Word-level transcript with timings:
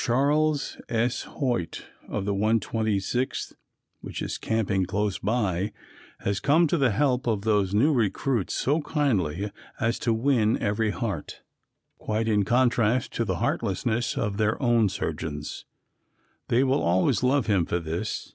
Charles 0.00 0.80
S. 0.88 1.22
Hoyt 1.22 1.84
of 2.06 2.24
the 2.24 2.32
126th, 2.32 3.54
which 4.00 4.22
is 4.22 4.38
camping 4.38 4.86
close 4.86 5.18
by, 5.18 5.72
has 6.20 6.38
come 6.38 6.68
to 6.68 6.76
the 6.78 6.92
help 6.92 7.26
of 7.26 7.42
these 7.42 7.74
new 7.74 7.92
recruits 7.92 8.54
so 8.54 8.80
kindly 8.82 9.50
as 9.80 9.98
to 9.98 10.14
win 10.14 10.56
every 10.62 10.90
heart, 10.92 11.42
quite 11.98 12.28
in 12.28 12.44
contrast 12.44 13.12
to 13.14 13.24
the 13.24 13.38
heartlessness 13.38 14.16
of 14.16 14.36
their 14.36 14.62
own 14.62 14.88
surgeons. 14.88 15.64
They 16.46 16.62
will 16.62 16.80
always 16.80 17.24
love 17.24 17.48
him 17.48 17.66
for 17.66 17.80
this. 17.80 18.34